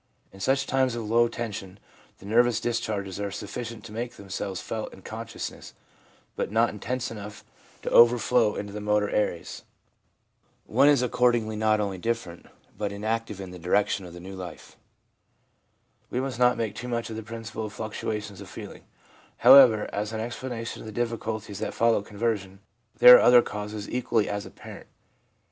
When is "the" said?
2.17-2.25, 8.73-8.81, 13.51-13.59, 14.15-14.19, 17.15-17.21, 20.87-20.91